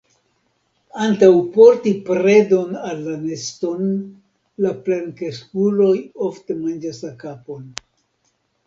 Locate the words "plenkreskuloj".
4.89-5.95